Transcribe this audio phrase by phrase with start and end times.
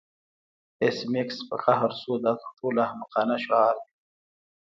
[0.83, 3.91] ایس میکس په قهر شو دا تر ټولو احمقانه شعار دی